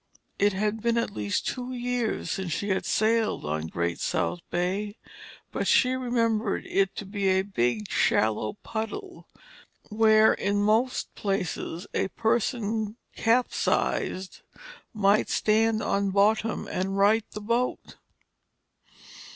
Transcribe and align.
It 0.39 0.53
had 0.53 0.81
been 0.81 0.97
at 0.97 1.11
least 1.11 1.45
two 1.45 1.73
years 1.73 2.31
since 2.31 2.51
she 2.51 2.69
had 2.69 2.87
sailed 2.87 3.45
on 3.45 3.67
Great 3.67 3.99
South 3.99 4.39
Bay, 4.49 4.97
but 5.51 5.67
she 5.67 5.93
remembered 5.93 6.65
it 6.65 6.95
to 6.95 7.05
be 7.05 7.27
a 7.27 7.43
big, 7.43 7.87
shallow 7.91 8.53
puddle, 8.63 9.27
where 9.89 10.33
in 10.33 10.59
most 10.63 11.13
places 11.13 11.85
a 11.93 12.07
person 12.07 12.97
capsized 13.15 14.41
might 14.91 15.29
stand 15.29 15.83
on 15.83 16.09
bottom 16.09 16.67
and 16.67 16.97
right 16.97 17.29
the 17.33 17.39
boat. 17.41 17.97